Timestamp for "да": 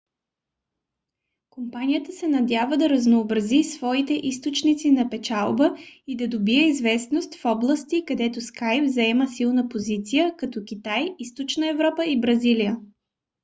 2.77-2.89, 6.17-6.27